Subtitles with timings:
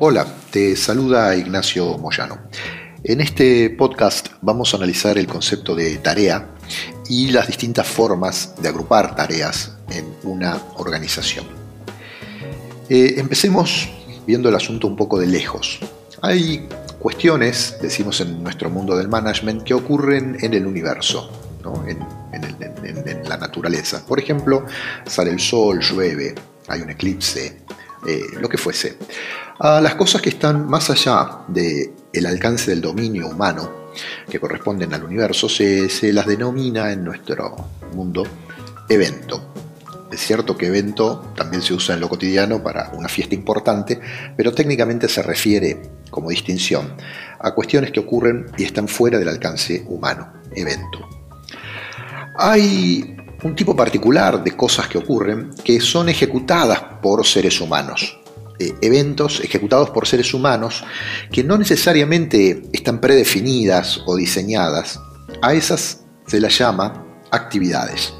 [0.00, 2.38] Hola, te saluda Ignacio Moyano.
[3.02, 6.54] En este podcast vamos a analizar el concepto de tarea
[7.08, 11.46] y las distintas formas de agrupar tareas en una organización.
[12.88, 13.90] Eh, empecemos
[14.24, 15.80] viendo el asunto un poco de lejos.
[16.22, 16.68] Hay
[17.00, 21.28] cuestiones, decimos en nuestro mundo del management, que ocurren en el universo,
[21.88, 21.98] en,
[23.28, 24.06] la naturaleza.
[24.06, 24.64] Por ejemplo,
[25.06, 26.36] sale el sol, llueve,
[26.68, 27.62] hay un eclipse,
[28.06, 28.96] eh, lo que fuese.
[29.58, 33.88] A las cosas que están más allá del el alcance del dominio humano,
[34.30, 37.56] que corresponden al universo, se las denomina en nuestro
[37.94, 38.24] mundo
[38.88, 39.52] evento.
[40.10, 44.00] Es cierto que evento también se usa en lo cotidiano para una fiesta importante,
[44.36, 46.94] pero técnicamente se refiere, como distinción,
[47.38, 51.06] a cuestiones que ocurren y están fuera del alcance humano, evento.
[52.38, 58.18] Hay un tipo particular de cosas que ocurren que son ejecutadas por seres humanos.
[58.58, 60.82] Eh, eventos ejecutados por seres humanos
[61.30, 65.00] que no necesariamente están predefinidas o diseñadas.
[65.42, 68.12] A esas se las llama actividades.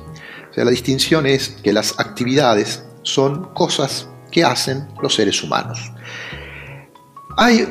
[0.50, 5.92] O sea, la distinción es que las actividades son cosas que hacen los seres humanos.
[7.36, 7.66] Hay,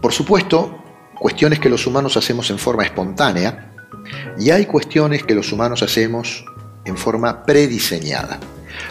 [0.00, 0.82] por supuesto,
[1.18, 3.71] cuestiones que los humanos hacemos en forma espontánea,
[4.38, 6.44] y hay cuestiones que los humanos hacemos
[6.84, 8.38] en forma prediseñada.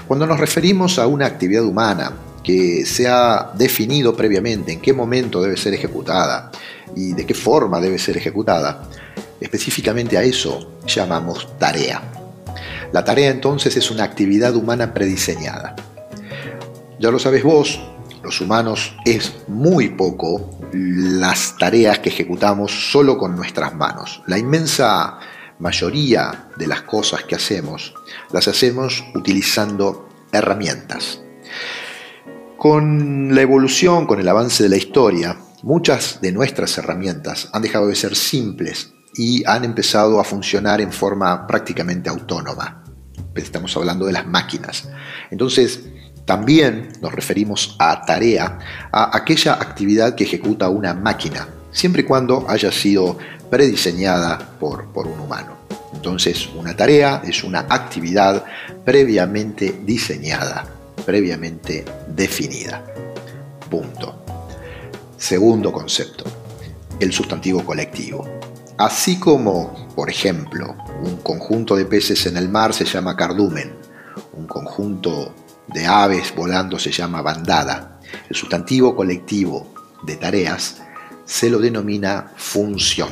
[0.08, 5.42] Cuando nos referimos a una actividad humana que se ha definido previamente en qué momento
[5.42, 6.52] debe ser ejecutada
[6.96, 8.84] y de qué forma debe ser ejecutada,
[9.40, 12.02] específicamente a eso llamamos tarea.
[12.92, 15.76] La tarea entonces es una actividad humana prediseñada.
[17.00, 17.80] Ya lo sabes vos,
[18.24, 24.22] los humanos es muy poco las tareas que ejecutamos solo con nuestras manos.
[24.28, 25.20] La inmensa
[25.60, 27.94] mayoría de las cosas que hacemos
[28.32, 31.22] las hacemos utilizando herramientas.
[32.58, 37.88] Con la evolución, con el avance de la historia, muchas de nuestras herramientas han dejado
[37.88, 42.84] de ser simples y han empezado a funcionar en forma prácticamente autónoma.
[43.36, 44.90] Estamos hablando de las máquinas.
[45.30, 45.91] Entonces,
[46.26, 48.60] también nos referimos a tarea,
[48.92, 53.18] a aquella actividad que ejecuta una máquina, siempre y cuando haya sido
[53.50, 55.58] prediseñada por, por un humano.
[55.94, 58.46] Entonces, una tarea es una actividad
[58.86, 60.66] previamente diseñada,
[61.06, 62.84] previamente definida.
[63.70, 64.24] Punto.
[65.18, 66.24] Segundo concepto,
[67.00, 68.28] el sustantivo colectivo.
[68.78, 73.74] Así como, por ejemplo, un conjunto de peces en el mar se llama cardumen,
[74.34, 75.36] un conjunto
[75.74, 78.00] de aves volando se llama bandada.
[78.30, 79.74] El sustantivo colectivo
[80.04, 80.82] de tareas
[81.26, 83.10] se lo denomina función.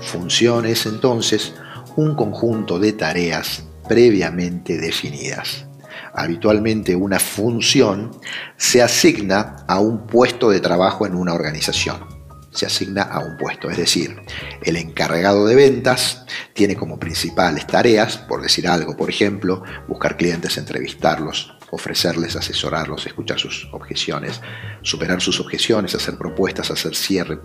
[0.00, 1.54] Función es entonces
[1.96, 5.66] un conjunto de tareas previamente definidas.
[6.14, 8.10] Habitualmente una función
[8.56, 12.13] se asigna a un puesto de trabajo en una organización
[12.54, 13.70] se asigna a un puesto.
[13.70, 14.16] Es decir,
[14.62, 20.56] el encargado de ventas tiene como principales tareas, por decir algo, por ejemplo, buscar clientes,
[20.56, 24.40] entrevistarlos, ofrecerles, asesorarlos, escuchar sus objeciones,
[24.82, 27.40] superar sus objeciones, hacer propuestas, hacer cierre,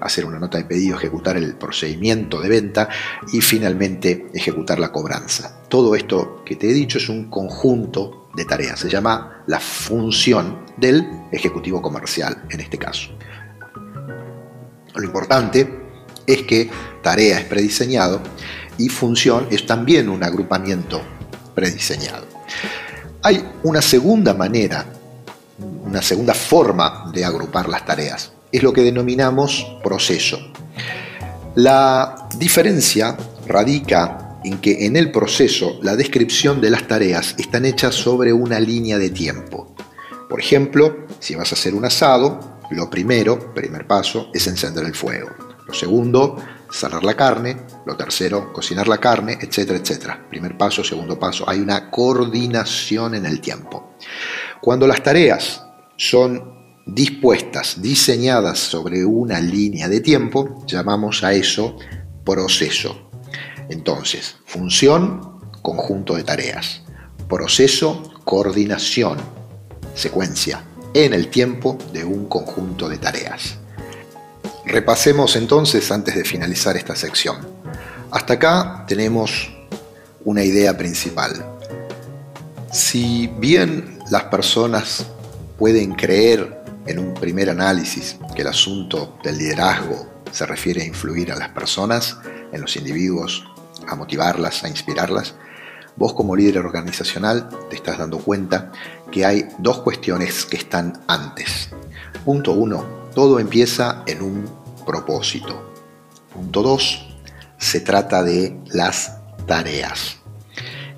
[0.00, 2.88] hacer una nota de pedido, ejecutar el procedimiento de venta
[3.32, 5.62] y finalmente ejecutar la cobranza.
[5.68, 10.64] Todo esto que te he dicho es un conjunto de tareas, se llama la función
[10.76, 13.10] del ejecutivo comercial en este caso.
[14.94, 15.68] Lo importante
[16.26, 16.70] es que
[17.02, 18.20] tarea es prediseñado
[18.78, 21.00] y función es también un agrupamiento
[21.54, 22.26] prediseñado.
[23.22, 24.86] Hay una segunda manera,
[25.84, 28.32] una segunda forma de agrupar las tareas.
[28.50, 30.38] Es lo que denominamos proceso.
[31.54, 33.16] La diferencia
[33.46, 38.58] radica en que en el proceso la descripción de las tareas están hechas sobre una
[38.58, 39.74] línea de tiempo.
[40.28, 44.94] Por ejemplo, si vas a hacer un asado, lo primero, primer paso, es encender el
[44.94, 45.30] fuego.
[45.66, 46.36] Lo segundo,
[46.70, 47.56] salar la carne.
[47.86, 50.26] Lo tercero, cocinar la carne, etcétera, etcétera.
[50.28, 51.48] Primer paso, segundo paso.
[51.48, 53.94] Hay una coordinación en el tiempo.
[54.60, 55.64] Cuando las tareas
[55.96, 56.52] son
[56.86, 61.76] dispuestas, diseñadas sobre una línea de tiempo, llamamos a eso
[62.24, 63.10] proceso.
[63.68, 66.82] Entonces, función, conjunto de tareas.
[67.28, 69.18] Proceso, coordinación,
[69.94, 70.64] secuencia
[70.94, 73.56] en el tiempo de un conjunto de tareas.
[74.64, 77.38] Repasemos entonces antes de finalizar esta sección.
[78.10, 79.50] Hasta acá tenemos
[80.24, 81.32] una idea principal.
[82.70, 85.06] Si bien las personas
[85.58, 91.32] pueden creer en un primer análisis que el asunto del liderazgo se refiere a influir
[91.32, 92.18] a las personas,
[92.52, 93.44] en los individuos,
[93.88, 95.34] a motivarlas, a inspirarlas,
[95.96, 98.72] Vos como líder organizacional te estás dando cuenta
[99.12, 101.68] que hay dos cuestiones que están antes.
[102.24, 103.10] Punto 1.
[103.14, 104.50] Todo empieza en un
[104.84, 105.74] propósito.
[106.32, 107.16] Punto 2.
[107.58, 110.16] Se trata de las tareas.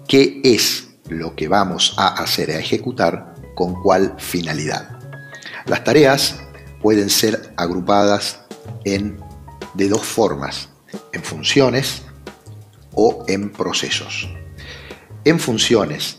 [0.08, 4.99] ¿Qué es lo que vamos a hacer, a ejecutar, con cuál finalidad?
[5.66, 6.40] Las tareas
[6.81, 8.40] pueden ser agrupadas
[8.84, 9.19] en,
[9.75, 10.70] de dos formas,
[11.12, 12.02] en funciones
[12.93, 14.28] o en procesos.
[15.25, 16.19] En funciones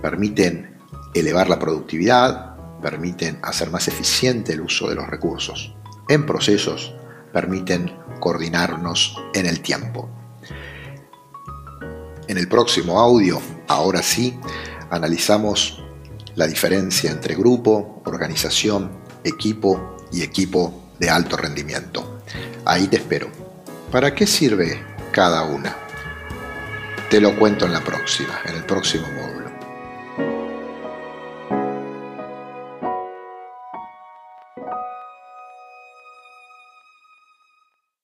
[0.00, 0.69] permiten
[1.14, 5.74] elevar la productividad, permiten hacer más eficiente el uso de los recursos.
[6.08, 6.94] En procesos
[7.32, 10.08] permiten coordinarnos en el tiempo.
[12.28, 14.38] En el próximo audio, ahora sí,
[14.90, 15.82] analizamos
[16.36, 18.90] la diferencia entre grupo, organización,
[19.24, 22.20] equipo y equipo de alto rendimiento.
[22.64, 23.28] Ahí te espero.
[23.90, 24.80] ¿Para qué sirve
[25.12, 25.76] cada una?
[27.10, 29.06] Te lo cuento en la próxima, en el próximo